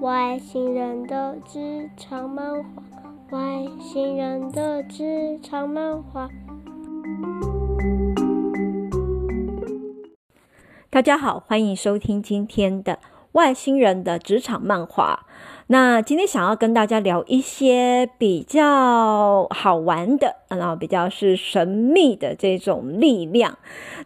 [0.00, 2.68] 外星人的职场漫画，
[3.30, 6.28] 外星人的职场漫画。
[10.88, 13.00] 大家好，欢迎收听今天的
[13.32, 15.26] 外星人的职场漫画。
[15.66, 23.56] 那今天想要跟大家聊一些比较好玩的，然后比较是神秘的这种力量。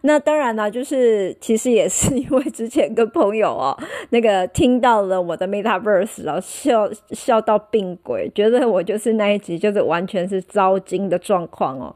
[0.01, 3.77] 那当然呢，就是其实也是因为之前跟朋友哦，
[4.09, 11.95] 那个听到了我的 Metaverse，然后笑笑到病鬼，觉得我就是那一集就是完全是招惊的状况哦。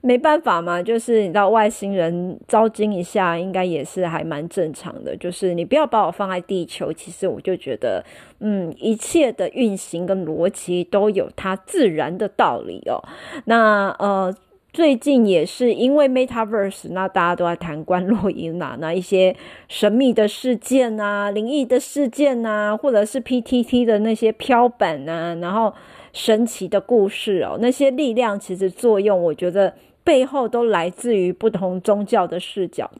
[0.00, 5.16] 没办法嘛，就是你知道外星人招惊一下，应该也是还蛮正常的。
[5.16, 8.04] 就是你不要把我放在地球，其实我就觉得，
[8.38, 13.02] 嗯，一切的运行跟逻辑都有它自然的道理哦。
[13.46, 14.34] 那呃，
[14.72, 19.34] 最近也是因为 Metaverse，那大家都在谈观落阴啊，那一些
[19.68, 25.72] 神秘的事件啊、灵异的事件啊，或者是 PTT 的那些飘本啊，然后
[26.12, 29.74] 神奇的故事哦，那些力量其实作用，我觉得。
[30.04, 32.90] 背后都来自于不同宗教的视角，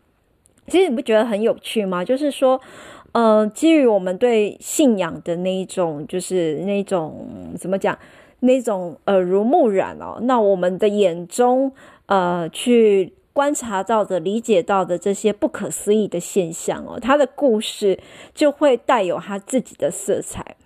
[0.66, 2.04] 其实你不觉得很有趣吗？
[2.04, 2.60] 就是说，
[3.12, 7.98] 呃，基于我们对信仰的那一种，就是那种怎么讲，
[8.40, 11.72] 那种耳濡目染哦，那我们的眼中，
[12.06, 17.98] 呃，去观察到的、理解到的这些不可思议的现象哦，它的故事
[18.34, 20.56] 就会带有它自己的色彩。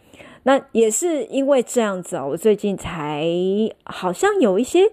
[0.45, 3.25] 那也是因为这样子哦，我最近才
[3.85, 4.91] 好像有一些。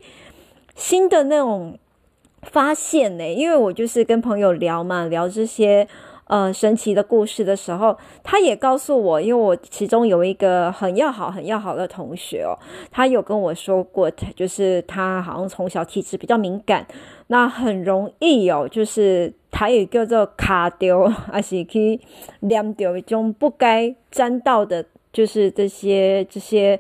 [0.76, 1.78] 新的那种
[2.42, 5.86] 发现呢，因为我就是跟朋友聊嘛，聊这些
[6.30, 12.54] 呃神奇的故事的时候，他也告诉我，因为我其中有一个很要好、很要好的同学哦，
[12.90, 16.88] 他有跟我说过，就是他好像从小体质比较敏感，
[17.28, 22.00] 那很容易哦，就是他有一个叫卡丢，还是去
[22.42, 26.80] 黏丢一种不该沾到的，就是这些这些。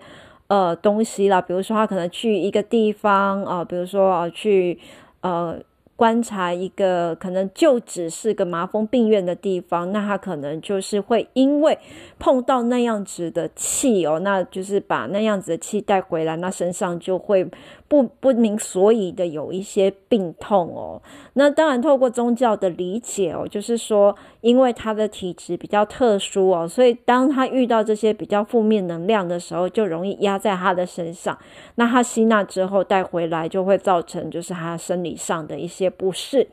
[0.49, 4.79] 呃，东西啦，比如说他可能去一个地方啊，呃，比如说啊，去
[5.21, 5.59] 呃。
[5.99, 11.77] 观察一个可能就只是个麻风病院的地方，那他可能就是会因为
[12.17, 17.45] 碰到那样子的气哦，那就是把那样子的气带回来，那身上就会
[17.89, 21.01] 不不明所以的有一些病痛哦。
[21.33, 31.37] 那当然透过宗教的理解哦，就是说因为他的体质比较特殊哦，所以当他遇到这些比较负面能量的时候，就容易压在他的身上。
[31.75, 35.88] 那他吸纳之后带回来，就会造成就是他生理上的一些。
[35.89, 36.47] 不是，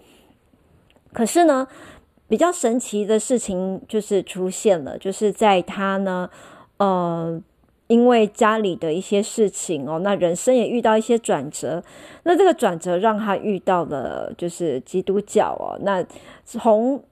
[1.12, 1.66] 可是呢，
[2.28, 6.28] 比较神奇的事情就是出现了，就是在他呢，
[6.78, 7.40] 呃，
[7.86, 11.82] 因为家里的一些事情哦，那人生也遇到一些转折，
[12.24, 16.04] 那这个转折让他遇到了就是基督教哦，那
[16.44, 17.02] 从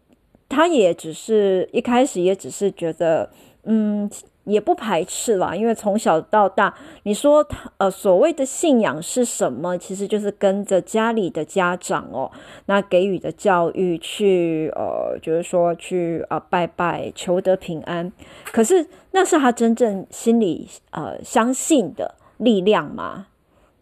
[0.49, 3.31] 他也只是一开始也只是觉得，
[3.65, 4.11] 嗯。
[4.45, 6.75] 也不排斥啦，因为从小到大，
[7.05, 9.77] 你说他呃所谓的信仰是什么？
[9.79, 12.31] 其实就是跟着家里的家长哦，
[12.67, 18.13] 那给予的教育去呃，就是说去啊、呃、拜拜求得平安。
[18.53, 23.27] 可是那是他真正心里呃相信的力量吗？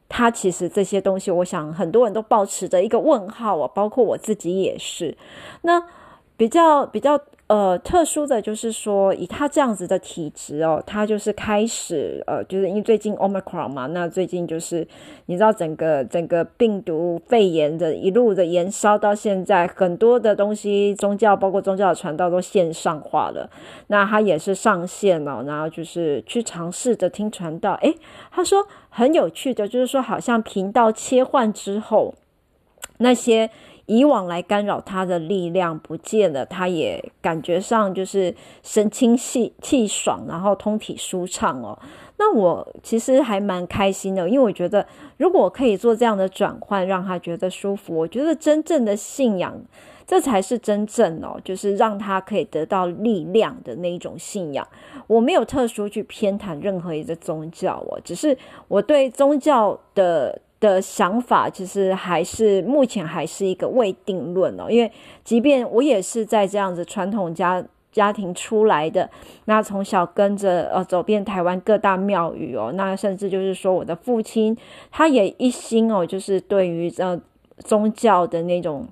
[0.09, 5.17] 他其实这些东西，我想很多人都保持着一个问号啊，包括我自己也是。
[5.63, 5.83] 那
[6.37, 7.19] 比较比较。
[7.53, 14.89] 呃，特殊的就是说，以他这样子的体质哦，他就是开始呃，就是因为最近 Omicron 嘛，那最近就是
[15.27, 23.51] 你知道整个整个病毒肺炎的一路的延烧到现在，很多的东西宗教包括宗教的传道都线上化了，
[23.89, 27.75] 那他也是上线了，然后就是去尝试着听传道。
[27.83, 27.95] 诶，
[28.31, 32.15] 他说很有趣的，就是说好像频道切换之后，
[32.97, 33.51] 那些。
[33.95, 41.79] 以往来干扰他的力量不见了，他也感觉上就是神清气气爽，然后通体舒畅哦。
[42.17, 44.87] 那我其实还蛮开心的，因为我觉得
[45.19, 49.61] 如果可以做这样的转换，让他觉得舒服，我觉得真正的信仰，
[50.07, 54.67] 这才是真正哦，就是让他可以得到力量的那一种信仰。
[55.07, 58.39] 我没有特殊去偏袒任何一个宗教哦，只是
[58.69, 60.41] 我对宗教的。
[60.63, 64.91] 的想法其实还是目前还是一个未定论哦，因为
[65.25, 69.11] 即便我也是在这样子传统家家庭出来的，
[69.47, 74.57] 那从小跟着呃走遍台湾各大庙宇哦，那甚至就是说我的父亲
[74.93, 77.21] 他也一心哦，就是对于呃
[77.59, 78.87] 宗教的那种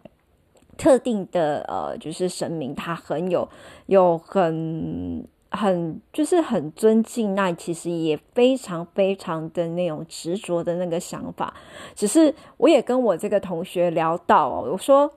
[0.76, 3.48] 特定的呃就是神明，他很有
[3.86, 5.24] 有很。
[5.50, 11.52] 很就是很尊敬，那其实也非常非常的那种执着的那个想法。
[11.94, 15.10] 只是我也跟我这个同学聊到，我说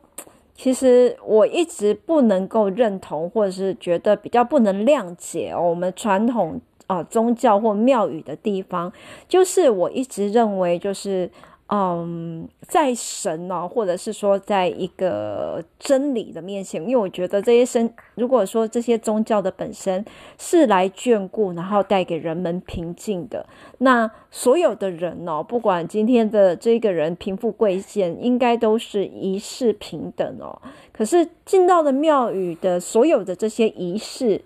[0.56, 8.92] 其实我一直不能够认同，或者是觉得比较不能谅解，我们传统啊、宗教或庙宇的地方，
[9.28, 11.30] 就是我一直认为就是。
[11.68, 20.04] 嗯，在神呢、哦，或者是说，在一个真理的面前，因为我觉得这些神，如果说这些宗教的本身
[20.38, 23.44] 是来眷顾，然后带给人们平静的，
[23.80, 30.62] 那所有的人哦，不管今天的这个人贫富贵贱，应该都是一视平等哦。
[30.92, 34.40] 可是进到了庙宇的所有的这些仪式，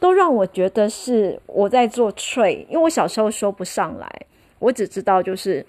[0.00, 4.10] 都让我觉得是我在做 t r a 因为我小时候说不上来，
[4.58, 5.64] 我只知道就是。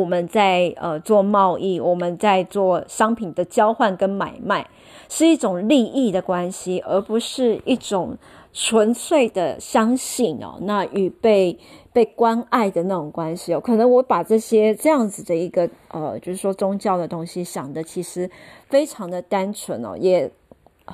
[0.00, 4.66] 我们在呃做贸易，我们在做商品的交换跟买卖，
[5.08, 8.16] 是一种利益的关系，而不是一种
[8.52, 10.56] 纯粹的相信哦。
[10.62, 11.58] 那与被
[11.92, 18.28] 被关爱的那种关系哦，可能我把这些这样子的一个呃，就是说宗教的东西想的其实
[18.68, 20.30] 非常的单纯哦，也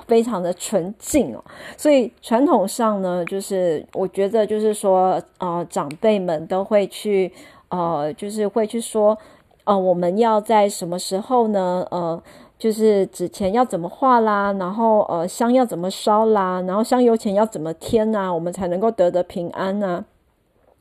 [0.07, 1.45] 非常的纯净哦。
[1.77, 7.31] 所以传统上呢，就是我觉得就是说呃，长辈们都会去。
[7.69, 9.19] 呃，就是会去说，
[9.65, 11.87] 呃，我们要在什么时候呢？
[11.91, 12.23] 呃，
[12.59, 20.05] 就是纸钱要怎么画啦，然后呃，香要怎么烧啦，然后香油钱要怎么添呐，我们才能够得得平安呢？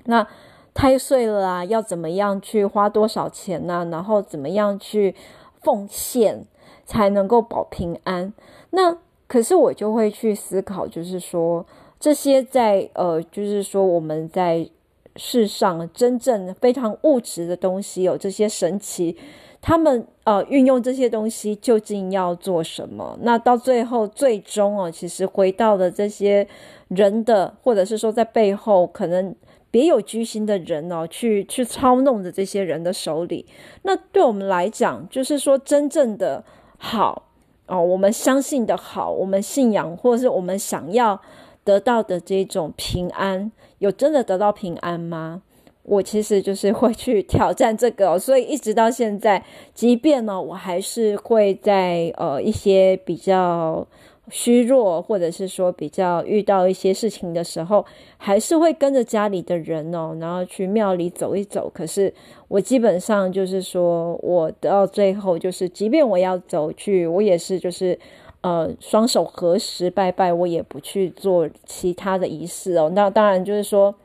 [0.05, 0.27] 那
[0.73, 3.87] 太岁了啊，要怎么样去花多少钱呢？
[3.91, 5.15] 然后怎么样去
[5.61, 6.45] 奉献
[6.85, 8.31] 才能够保平安？
[8.69, 8.97] 那
[9.27, 11.65] 可是我就会去思考，就是说
[11.99, 14.69] 这些在呃，就是说我们在。
[15.17, 19.15] 世上真正非常物质的东西有这些神奇，
[19.61, 23.17] 他们呃运用这些东西究竟要做什么？
[23.21, 26.47] 那到最后最终哦，其实回到了这些
[26.89, 29.33] 人的，或者是说在背后可能
[29.71, 33.45] 别有居心的人哦，去去操弄的这些人的手里。
[33.83, 36.43] 那对我们来讲，就是说真正的
[36.77, 37.29] 好
[37.67, 41.21] 哦，我们相信的好，我们信仰或者是我们想要。
[41.65, 43.51] 得到的这种平安，
[43.85, 45.43] 有真的得到平安吗？
[45.83, 49.43] 我其实就是会去 挑战这个，所以一直到现在，
[49.75, 53.85] 即便呢，我还是会在呃一些比较
[54.31, 57.85] 虚弱，或者是说比较遇到一些事情的时候，
[58.17, 61.69] 还是会跟着家里的人哦，然后去庙里走一走。
[61.71, 62.11] 可是
[62.47, 67.99] 我基本上就是说，我到最后就是，即便我要走去，我也是就是。
[68.45, 72.91] 呃，双手合十拜拜，我也不去做其他的仪式哦。
[72.93, 73.95] 那当然就是说，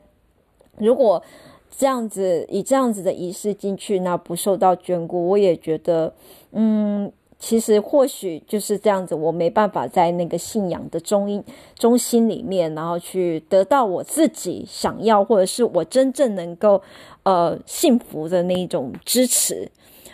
[0.77, 1.21] 如果
[1.69, 6.11] 这样子以这样子的仪式进去，那不受到眷顾，我也觉得，
[6.53, 11.43] 嗯，其实或许就是这样子，我没办法在那个信仰的中心
[11.75, 16.81] 中心里面，然后去得到我自己想要，或者是我真正能够
[17.21, 19.69] 呃幸福的那一种支持，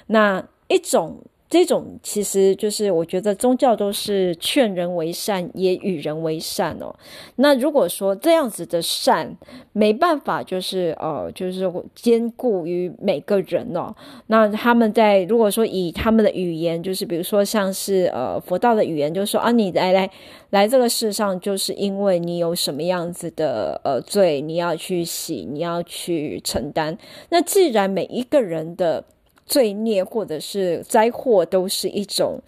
[0.07, 1.15] 那一种。
[1.49, 6.93] 这种其实就是，我觉得宗教都是劝人为善，也与人为善哦。
[7.37, 9.33] 那如果说这样子的善
[9.71, 13.95] 没办法，就是呃，就是兼顾于每个人哦。
[14.27, 20.09] 那他们在如果说以他们的语言，就是比如说像是呃佛道的语言，就是说啊，你来来
[20.49, 26.97] 来这个世上，就是因为你有什么样子的呃罪，你要去洗，你要去承担。
[27.29, 29.03] 那既然每一个人的
[29.47, 32.39] 罪孽或者是灾祸都是一种，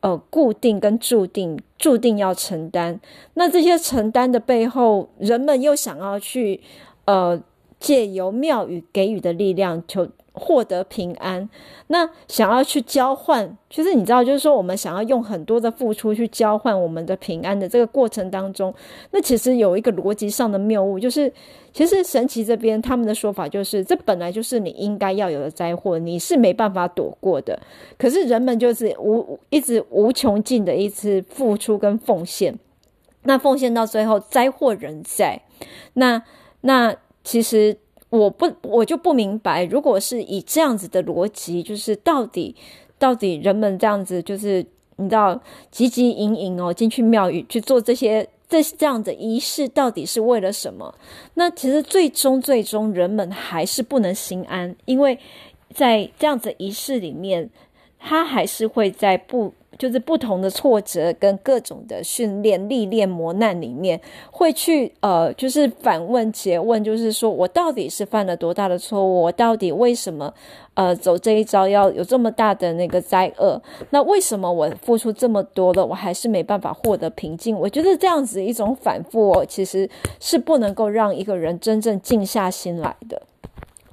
[0.00, 2.98] 呃，固定跟注定，注定要承担。
[3.34, 6.60] 那这些承担的背后，人们又想要去，
[7.04, 7.40] 呃，
[7.78, 10.08] 借由庙宇给予的力量，求。
[10.38, 11.48] 获得平安，
[11.86, 18.74] 那想要去交换，其实你知道，就是说我们想要用很多的付出去交换我们的平安的这个过程当中，
[19.12, 21.32] 那其实有一个逻辑上的谬误，就是
[21.76, 27.60] 其实神奇这边他们的说法就是，这本来就是你应该要有的灾祸，你是没办法躲过的。
[27.98, 32.58] 可是人们就是无一直无穷尽的一次付出跟奉献，
[33.24, 35.42] 那奉献到最后灾祸仍在，
[35.92, 36.22] 那
[36.62, 37.76] 那其实。
[38.08, 42.54] 我不，我就不明白，如果是以这样子的逻辑，就是到底，
[43.00, 44.64] 到底人们这样子，就是
[44.94, 45.34] 你知道，
[45.74, 50.94] 汲汲营营哦，进去庙宇去做这些这这样的仪式，到底是为了什么？
[51.34, 55.18] 那其实最终最终，人们还是不能心安，因为
[55.74, 57.50] 在这样子仪式里面，
[57.98, 59.52] 他还是会在不。
[59.78, 69.22] 就是不同的挫折跟各种的训练、历练、磨难里面，会去呃，就是反问、诘问，就是说我到底是犯了多大的错误？
[69.22, 70.32] 我到底为什么
[70.74, 73.60] 呃走这一招要有这么大的那个灾厄？
[73.90, 77.58] 那为什么我付出这么多了，我还是没办法获得平静？
[77.58, 79.88] 我觉得这样子一种反复，其实
[80.20, 83.22] 是不能够让一个人真正静下心来的。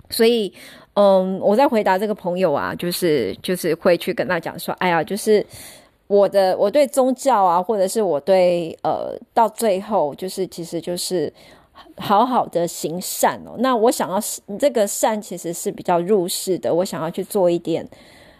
[0.09, 0.53] 所以。
[0.95, 5.43] 嗯，我在回答这个朋友啊，就是就是会去跟他讲说，哎呀，就是
[6.05, 11.33] 我的我对宗教啊，或者是我对呃，到最后就是其实就是
[11.97, 13.55] 好好的行善哦。
[13.57, 14.19] 那我想要
[14.59, 17.83] 这个善其实是比较入世的，我想要去做一点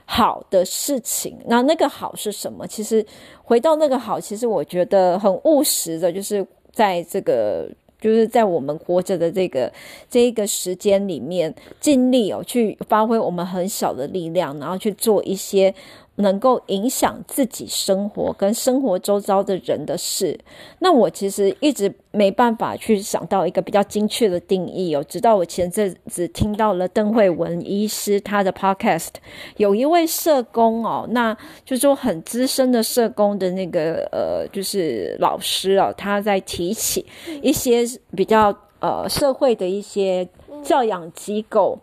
[0.06, 1.36] 好的事情。
[1.48, 2.68] 那那个好是什么？
[2.68, 3.04] 其实
[3.44, 7.68] 回到那个好，其实我觉得很务实的，就是在这个。
[8.04, 9.72] 就是在我们活着的这个
[10.10, 15.74] 这一个时间里面，尽力哦去发挥我们很小的力量，然后去做一些。
[16.16, 20.40] 能够影响自己生活跟生活周遭的人的事，
[20.78, 25.04] 那我其实一直没办法去想到一个比较精确的定义哦。
[25.10, 29.10] 直到我前阵子听到了邓惠文医师他的 podcast，
[29.58, 31.34] 有一位社工哦，那
[31.66, 37.04] 就是说很资深的社工的那个呃，就是老师哦，他在提起
[37.42, 37.84] 一些
[38.16, 40.30] 比较呃社会的一些
[40.64, 41.80] 教养机构，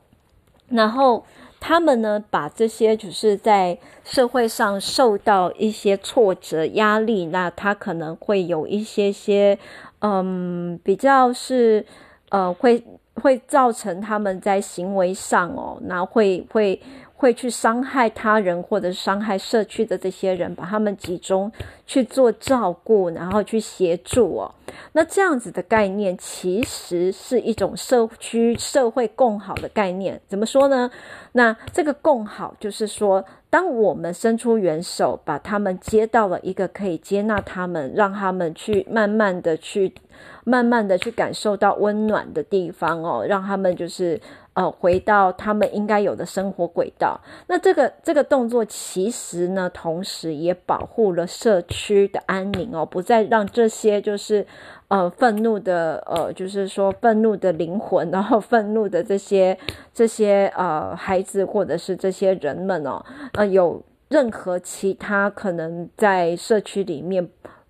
[0.68, 1.24] 然后。
[1.60, 9.58] 他们呢，把这些就是在社会上受到一些挫折、压力，那他可能会有一些些，
[10.00, 11.84] 嗯，比较是，
[12.30, 12.82] 呃，会
[13.14, 16.80] 会造成他们在行为上哦，那会会。
[17.20, 21.52] 会去伤害他人或者伤害社区的这些人，把他们集中
[21.84, 24.54] 去做照顾，然后去协助哦。
[24.92, 30.18] 那这样子的概念其实是一种社区社会共好的概念。
[30.28, 30.90] 怎么说呢？
[31.32, 39.92] 那这个共好就是说，当我们伸出援手，把他们接到了一个可以接纳他们，让他们去慢慢的去
[40.44, 44.18] 慢慢的去感受到温暖的地方哦，让他们就是。
[44.60, 47.18] 呃，回到他们应该有的生活轨道。
[47.46, 54.46] 那这个这个动作其实呢，同时也保护了社区的安宁哦，不再让这些就是
[54.88, 59.56] 呃愤怒的呃，就是说愤怒的灵魂，然后愤怒的这些
[59.94, 63.02] 这些呃孩子或者是这些人们哦，
[63.32, 67.26] 呃，有任何其他可能在社区里面，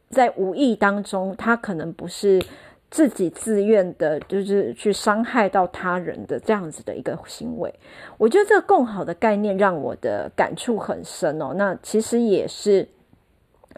[0.09, 2.43] 在无意当中，他可能不是。
[2.91, 7.73] 自己自愿的，就是去伤害到他人的这样子的一个行为，
[8.19, 11.55] 我觉得这个共好的概念让我的感触很深哦。
[11.55, 12.87] 那其实也是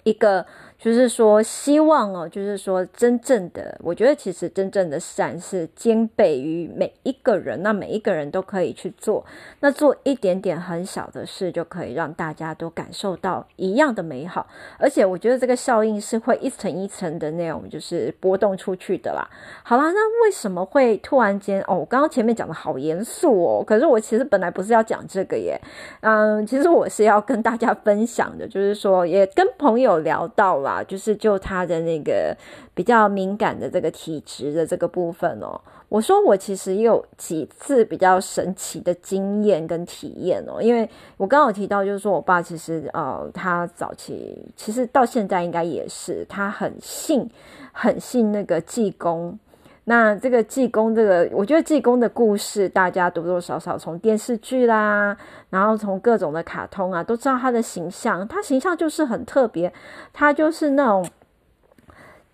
[0.04, 0.44] 一个。
[0.82, 9.24] 就是说，希望哦，就是说，真正的，我觉得其实真正的善是兼备于每一个人，那每一个人都可以去做，
[9.60, 14.44] 那做一点点很小的事，就可以让大家都感受到一样的美好。
[14.76, 19.24] 而且，我觉得这个效应是会一层一层的那种，就是波动出去的啦。
[19.62, 21.76] 好啦，那为什么会突然间哦？
[21.76, 25.56] 我刚刚前面讲的好严肃哦，可是我其实本来不是要讲这个耶，
[26.00, 30.71] 嗯，其实我是要跟大家分享的，就是说也跟朋友聊到了。
[30.72, 32.36] 啊，就是就他的那个
[32.74, 47.28] 比较敏感的这个体质的这个部分哦，我说我其实有几次比较神奇的经验跟体验哦，因为我刚刚有提到，就是说我爸其实呃，他早期其实到现在应该也是，他很信
[47.72, 49.38] 很信那个济公。
[49.84, 55.16] 那这个济公，这个我觉得济公的故事，大家多多少少从电视剧啦，
[55.50, 58.26] 然后从各种的卡通啊，都知道他的形象。
[58.28, 59.72] 他形象就是很特别，
[60.12, 61.04] 他就是那种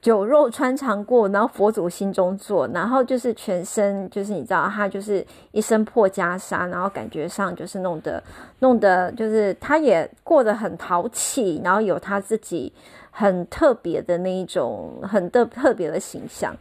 [0.03, 8.23] 酒肉穿肠过，然后佛祖心中坐，然后就是全身就是你知道，他就是一身破袈裟，然后感觉上就是弄得
[8.59, 12.71] 弄得就是他也过得很淘气，然后有他自己
[13.11, 16.55] 很特别的那一种很特特别的形象。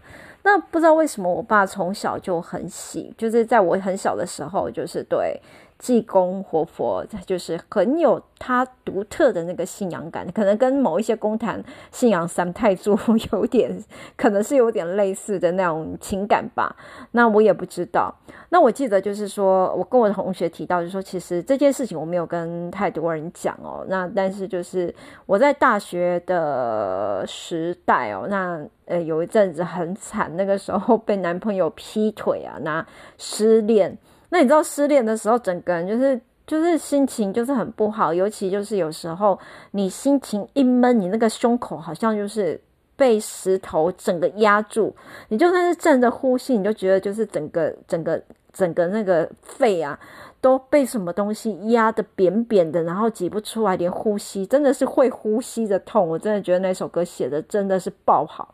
[0.50, 5.38] 那不知道为什么，我爸从小就很喜，就是在我很小的时候，就是对
[5.80, 12.98] 济公活佛，就是很有他独特的那个信仰感，可能跟某一些宫坛信仰三太祖
[13.32, 13.72] 有点，
[14.16, 16.76] 可能是有点类似的那种情感吧。
[17.12, 18.14] 那我也不知道。
[18.50, 23.86] 那我记得就是说，我跟我的同学提到，就是说，其实这件事情我没有跟太多人讲哦。
[23.88, 24.94] 那但是就是
[25.26, 32.86] 我在大学的时代哦，那呃有一阵子很惨，那个时候被男朋友劈腿啊，那
[33.18, 33.96] 失恋。
[34.30, 39.38] 那你知道失恋的时候，整个人就是就是心情就是很不好，尤其就是有时候
[39.72, 42.60] 你心情一闷，你那个胸口好像就是。
[43.00, 44.92] 被石头整个压住，
[45.28, 48.20] 你就算是站着呼吸，你就觉得就是整个、整个、
[48.52, 50.00] 整个那个肺啊，
[50.42, 56.10] 都被什么东西压得扁扁的，然后挤不出来，连呼吸真的是会呼吸的痛。
[56.10, 58.52] 我真的觉得那首歌写的真的是爆好。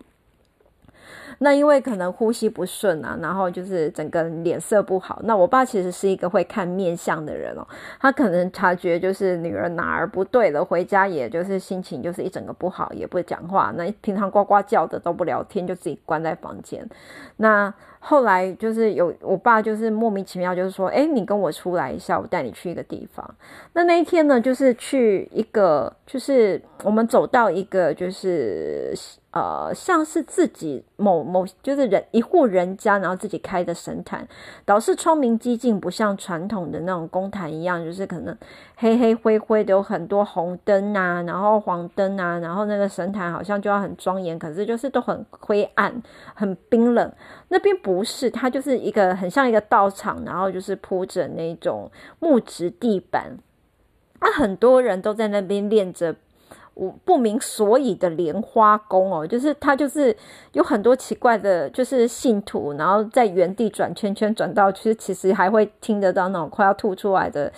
[1.44, 5.20] 那因为可能呼吸不顺啊，然后就是整个脸色不好。
[5.26, 7.68] 那我爸其实是一个会看面相的人哦，
[8.00, 13.74] 他可能察觉就是女儿哪儿不对了，回家也就是心情就是一整个不好，也不讲话。
[13.76, 16.90] 那平常呱呱叫的都不聊天，就自己关在房间。
[17.36, 23.36] 那后来就是有我爸就是莫名其妙就是说，哎，你跟我出来一下，我带你去一个地方。
[23.74, 28.96] 那那一天呢，就是去一个，就是我们走到一个，就是。
[29.34, 34.28] 呃，像是自己某某就是人一户人家，然后自己开的神坛，
[34.64, 38.38] 倒是窗明几净，不像传统的那种宫坛一样，就是可能
[38.76, 46.00] 黑黑灰灰的，有很多红灯啊，然后黄灯啊，然后那个神坛好像就要很庄严，可是就是都很灰暗、
[46.36, 47.12] 很冰冷。
[47.48, 53.36] 那边不是，它就是一个很像一个道场，然后就是铺着那种木质地板，
[54.22, 56.16] 那很多人都在那边练着。
[56.74, 60.16] 我不明所以的莲花宫哦，就是他就是
[60.54, 67.52] 有很多奇怪的，就是信徒，然后在原地转圈圈转到，其实其实还会听得到那种快要吐出来的。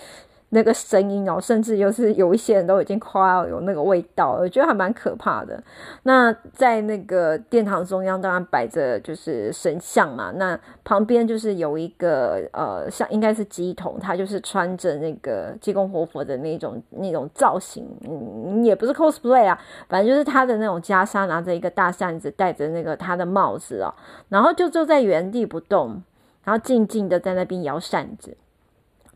[0.49, 5.61] 那个声音哦，甚至就是有一些人都已经快要有那个味道，我觉得还蛮可怕的。
[6.03, 10.31] 那在那个殿堂中央，当然摆着就是神像嘛。
[10.35, 19.59] 那旁边就是有一个呃，像应该是乩童，他就是穿着那个济公活佛的那种那种造型，嗯，也不是 cosplay 啊，
[19.89, 23.93] 反正就是他的那种袈裟，拿着一个大扇子，戴着那个他的帽子哦，
[24.29, 26.01] 然后就坐在原地不动，
[26.43, 28.37] 然后静静的在那边摇扇子。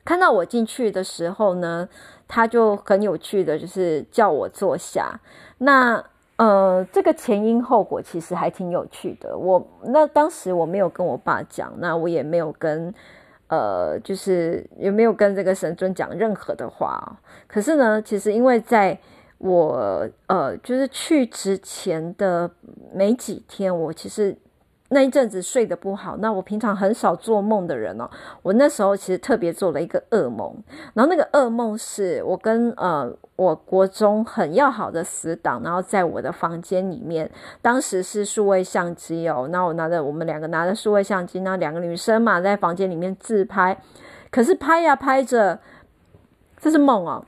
[0.09, 1.87] 看到我进去的时候呢，
[2.27, 5.19] 他就很有趣的，就是叫我坐下。
[5.59, 6.03] 那
[6.37, 9.37] 呃，这个前因后果其实还挺有趣的。
[9.37, 12.91] 我那当时我没有跟我爸讲，那我也没有跟
[13.49, 17.19] 呃，就是也没有跟这个神尊讲任何的话。
[17.45, 18.97] 可是呢，其实因为在
[19.37, 22.49] 我呃，就是去之前的
[22.91, 24.35] 没几天，我其实。
[24.91, 28.09] 那一阵子睡得不好，那我平常很少做梦的人哦，
[28.41, 30.51] 我那时候其实特别做了一个噩梦，
[30.95, 37.29] 然后那个噩梦是我跟呃我国中很要好的死党，然后在我的房间里面，
[37.61, 43.79] 当时是数位相机哦，那我拿着我们两个拿着数位相机，那两个女生嘛在房间里面自拍，
[44.31, 45.59] 可是拍呀拍着，
[46.57, 47.23] 这是梦哦，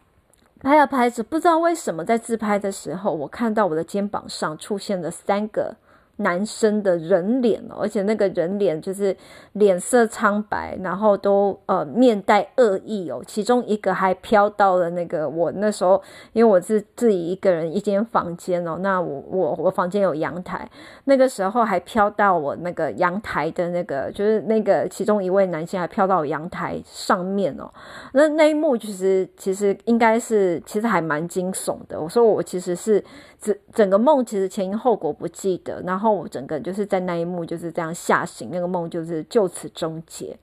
[0.60, 5.76] 拍呀拍着，不知道为什么在自拍的时候，我看到我的肩膀上出现了三个。
[6.22, 9.16] 男生的人脸哦，而且那个人脸就是
[9.54, 13.22] 脸色苍白，然后都呃面带恶意哦。
[13.26, 16.02] 其中一个还飘到了那个我那时候，
[16.34, 20.70] 因为我是自己一个人一间房间哦，那我我我房间有阳台，
[21.06, 27.70] 那个时候还飘到我那个阳台的那个，就是那个其中一位男性还飘到我阳台上面哦。
[28.14, 32.00] 那那一幕其实其实应该是其实还蛮惊悚的。
[32.00, 33.04] 我说我其实是
[33.42, 36.12] 整整个梦其实前因后果不记得，然后。
[36.22, 40.38] 我整个就是在那一幕就是这样吓醒，那个梦就是就此终结。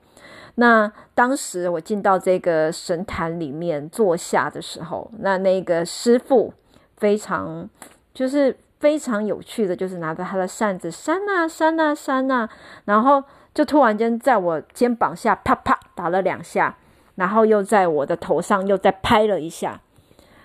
[0.55, 6.53] 那当时我进到这个神坛里面坐下的时候，那那个师父
[6.97, 7.69] 非常
[8.13, 12.49] 就是非常有趣的，就是拿着他的扇子扇啊扇啊扇啊，
[12.83, 16.75] 然后就突然间在我肩膀下啪啪打了两下，
[17.15, 19.79] 然后又在我的头上又再拍了一下。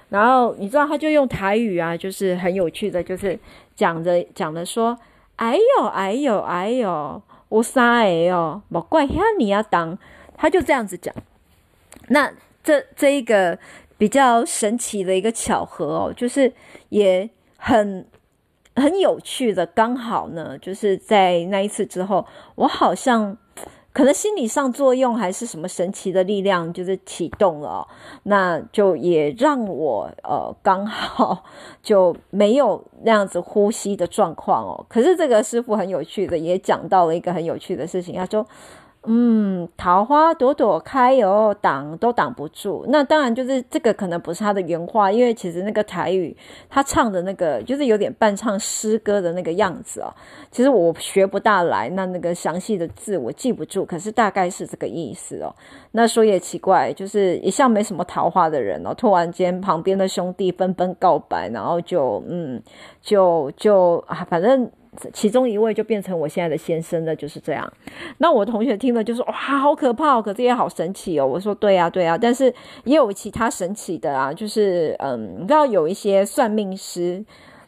[0.08, 3.38] 然后你知道他就用台语啊，就是很有趣的，就是
[3.74, 4.98] 讲着讲着说。
[5.36, 9.98] 哎呦哎呦哎呦，我啥哎呦，莫怪遐你要当，
[10.36, 11.12] 他就这样子讲。
[12.08, 13.58] 那这这一个
[13.98, 16.52] 比较神奇的一个巧合哦，就是
[16.90, 18.06] 也很
[18.76, 23.36] 很有趣的，刚好呢，就是在那一次之后，我好像。
[23.94, 27.88] 可能心理上作用还是什么神奇的力量，就是启动了，
[28.24, 31.42] 那就也让我呃刚好
[31.82, 34.84] 就没有那样子呼吸的状况哦。
[34.90, 38.44] 可是这个师傅很有趣的，也讲到了一个很有趣的事情，他说。
[39.06, 42.84] 嗯，桃花朵朵开哦，挡都挡不住。
[42.88, 46.36] 那当然就是这个，可能不是他的原话，因为其实那个台语
[46.70, 50.12] 他唱的那个就是有点半唱诗歌的那个样子哦。
[50.50, 55.54] 其实我学不大来，那那个详细的字我记不住，可是大概是这个意思哦。
[55.92, 62.62] 那说也奇怪，就是一向没什么桃花的人哦，突然间旁边的兄弟纷纷告白，然后就嗯，
[63.02, 64.70] 就就啊，反正。
[65.12, 67.72] 其中一位就变成我现在的先生了，就是这样。
[68.18, 70.20] 那我同学听了就说：“哇，好可怕！
[70.20, 72.52] 可这也好神奇哦。”我说：“对啊，对啊。”但是
[72.84, 77.24] 也有其他神奇的啊，就是嗯，你知道有一些算命师，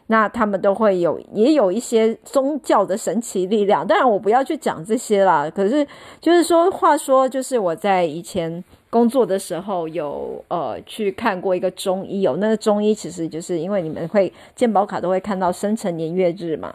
[0.09, 3.87] 那他们都会有，也有一些宗教的神奇力量。
[3.87, 5.51] 当然，我不要去讲这些啦。
[5.51, 5.87] 可是
[6.21, 12.37] 就是说，话说，就是我在以前工作的时候有呃去看过一个中医哦。
[12.39, 16.73] 那个中医其实就是因为你们会健保卡都会看到生辰年月日嘛。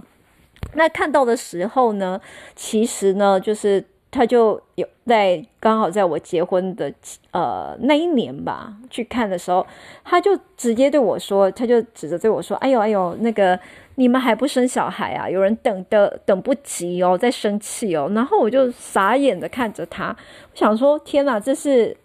[0.73, 2.19] 那看到的时候呢，
[2.55, 6.93] 其实呢，就是他就有在刚好在我结婚的
[7.31, 9.65] 呃那一年吧，去看的时候，
[10.05, 13.59] 他就直接对我说，他就指着对我说：“哎呦哎呦，那个
[13.95, 15.29] 你们还不生小孩啊？
[15.29, 20.15] 有人等的等不及哦，在生气哦。”然后我就傻眼的看着他，
[20.51, 21.95] 我想说：“天哪，这是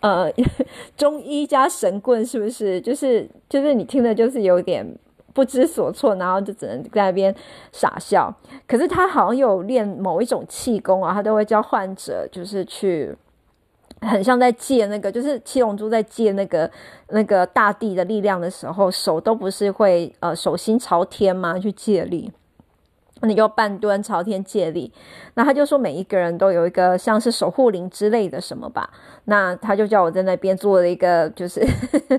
[0.00, 0.28] 呃
[0.96, 2.80] 中医加神棍是不是？
[2.80, 4.84] 就是就是你听的，就是有点。”
[5.36, 7.34] 不知所措，然后就只能在那边
[7.70, 8.34] 傻笑。
[8.66, 13.14] 可是他好像有练某一种气功啊，他都会教患者，就是去
[14.00, 16.70] 很像在借那个，就是七龙珠在借那个
[17.08, 21.58] 那个大地的力量的时候，手都不是会呃手心朝天吗？
[21.58, 22.32] 去借力。
[23.22, 24.92] 你就半蹲朝天借力，
[25.34, 28.90] 那他就说每一个人都有一个像是守护灵之类的什么吧，
[29.24, 31.66] 那他就叫我在那边做了一个就是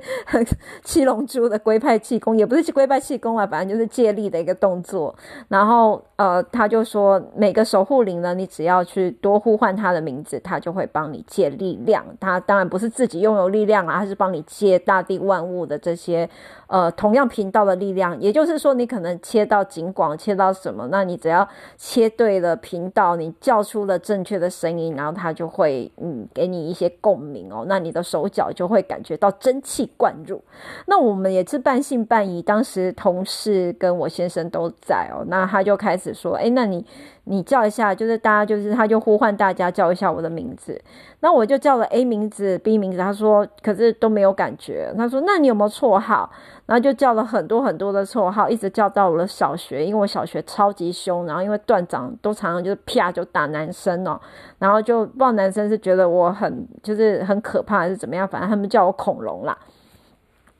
[0.83, 5.15] 七龙珠的龟派气功，也不是龟派气功啊，反正就是借力的一个动作。
[5.49, 12.03] 然后呃，他就说每个守护灵呢，你只要去多呼唤他的名字，他就会帮你借力量。
[12.19, 16.27] 他当然不是自己拥有力量啊，他是帮你借大地万物的这些
[16.65, 18.19] 呃同样频道的力量。
[18.19, 20.86] 也就是说，你可能切到景广，切到什么。
[20.89, 21.47] 那你只要
[21.77, 27.65] 切对了频道，你叫出了正确的声音，然后他就会嗯给你一些共鸣哦。
[27.67, 30.43] 那你的手脚就会感觉到蒸汽灌入。
[30.85, 35.25] 那我们也是半信半疑，当时同事跟我先生都在哦。
[35.27, 36.85] 那他就开始说：“哎，那你。”
[37.29, 40.81] 你叫一下，就是大家，就是他就呼唤大家叫一下我的名字，
[41.19, 44.93] 那我就叫了 A 名字、B 名字，他说可是都没有感觉。
[44.97, 46.29] 他说那你有没有绰号？
[46.65, 54.19] 然后就叫了很多很多的绰号，一直叫到我的小学，因为我小学超级凶，然后因为段长都常常就是啪就打男生哦，
[54.59, 59.57] 然后就不知道男生是觉得我很就是很可怕还是怎么样，反正他们叫我恐龙啦。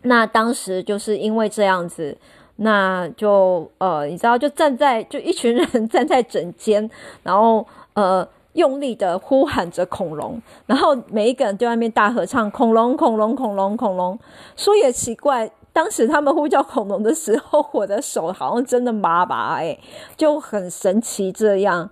[0.03, 2.17] 那当时就是因为这样子。
[2.57, 6.89] 那就呃，你知道，就站在就一群人 站在枕间，
[7.23, 14.17] 然后呃用力的呼喊着恐龙，然后每一个人在那边大合唱恐龙恐龙恐龙恐龙。
[14.55, 19.79] 说也奇怪，当时他们呼叫恐龙的时候，我的手好像真的麻麻诶，
[20.15, 21.89] 就很神奇这样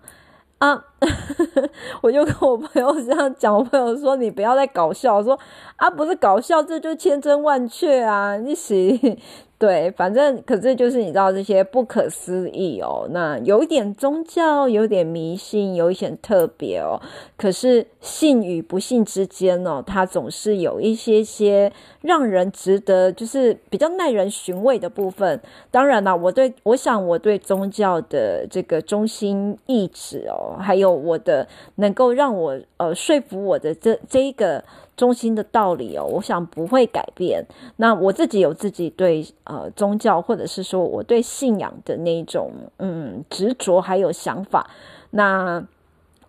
[0.58, 0.84] 啊。
[2.02, 5.38] 我就跟我朋友这样讲，我朋友说你不要再搞笑，我说
[5.76, 9.20] 啊不是搞笑，这就千真万确啊，你行。
[9.58, 17.00] 对，反正可是就是你知道这些不可思议哦，那有一点宗教，有点迷信，有一点特别哦。
[17.38, 25.40] 可是信与不信之间哦，它总是有一些些让人值得，就是比较耐人寻味的部分。
[25.72, 34.62] 当然了，我对我想我对宗教的这个中心意志哦，还有我的能够让我呃说服我的这这一个。
[34.96, 37.46] 中心的道理哦，我想不会改变。
[37.78, 44.70] 那我自己有自己对呃宗教，或者是说我对信仰的那种嗯执着还有想法。
[45.12, 45.66] 那。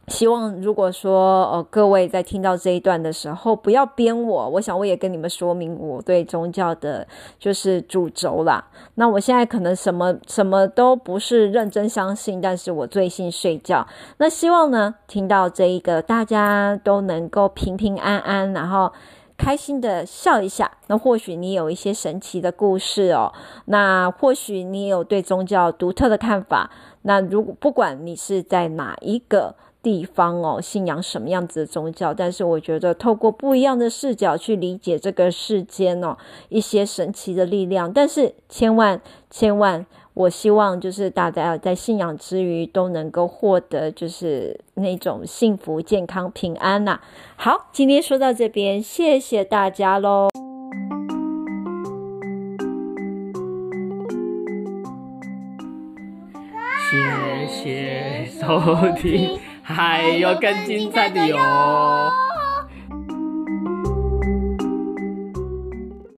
[0.09, 4.49] 希望如果说呃各位在听到这一段的时候，不要编我。
[4.51, 7.07] 我想我也跟你们说明我对宗教的
[7.41, 8.65] 就是主轴啦。
[8.95, 13.85] 那我现在可能什么什么都不是认真相信，但是我最信睡觉。
[14.19, 18.93] 那希望呢，听到这一个大家都能够平平安安，然后
[19.37, 20.71] 开心的笑一下。
[20.87, 23.33] 那或许你有一些神奇的故事哦。
[23.65, 26.71] 那或许你有对宗教独特的看法。
[27.03, 29.57] 那如果不管你是在哪一个。
[29.87, 32.13] 地方哦，信仰什么样子的宗教？
[32.13, 36.17] 但是我觉得透过不一样的视角去理解这个世间哦，
[36.49, 37.93] 一些神奇的力量。
[37.93, 46.99] 但是千万千万，我希望就是大家在信仰之余都能够获得就是那种幸福、健康、平安呐。
[47.37, 50.29] 好，今天说到这边，谢谢大家喽，
[56.91, 58.59] 谢谢收
[59.01, 59.39] 听。
[59.69, 62.26] 还有更精彩的哟！